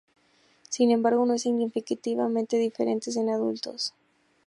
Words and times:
Sin 0.67 0.89
embargo, 0.89 1.27
no 1.27 1.35
es 1.35 1.43
significativamente 1.43 2.57
diferente 2.57 3.11
en 3.19 3.29
adultos. 3.29 3.93